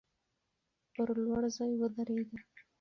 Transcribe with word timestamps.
پر 0.93 1.07
لوړ 1.23 1.43
ځای 1.57 1.71
ودریږه. 1.79 2.37